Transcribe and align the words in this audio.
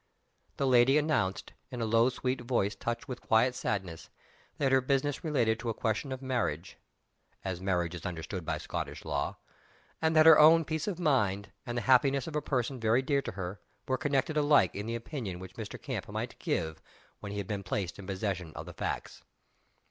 The 0.57 0.65
lady 0.65 0.97
announced 0.97 1.53
in 1.69 1.79
a 1.79 1.85
low 1.85 2.09
sweet 2.09 2.41
voice 2.41 2.73
touched 2.73 3.07
with 3.07 3.23
a 3.23 3.27
quiet 3.27 3.53
sadness 3.53 4.09
that 4.57 4.71
her 4.71 4.81
business 4.81 5.23
related 5.23 5.59
to 5.59 5.69
a 5.69 5.75
question 5.75 6.11
of 6.11 6.23
marriage 6.23 6.79
(as 7.45 7.61
marriage 7.61 7.93
is 7.93 8.03
understood 8.03 8.43
by 8.43 8.57
Scottish 8.57 9.05
law), 9.05 9.37
and 10.01 10.15
that 10.15 10.25
her 10.25 10.39
own 10.39 10.65
peace 10.65 10.87
of 10.87 10.97
mind, 10.99 11.51
and 11.67 11.77
the 11.77 11.83
happiness 11.83 12.25
of 12.25 12.35
a 12.35 12.41
person 12.41 12.79
very 12.79 13.03
dear 13.03 13.21
to 13.21 13.33
her, 13.33 13.61
were 13.87 13.95
concerned 13.95 14.37
alike 14.37 14.73
in 14.73 14.87
the 14.87 14.95
opinion 14.95 15.37
which 15.37 15.53
Mr. 15.53 15.79
Camp 15.79 16.09
might 16.09 16.39
give 16.39 16.81
when 17.19 17.31
he 17.31 17.37
had 17.37 17.45
been 17.47 17.61
placed 17.61 17.99
in 17.99 18.07
possession 18.07 18.51
of 18.55 18.65
the 18.65 18.73
facts. 18.73 19.21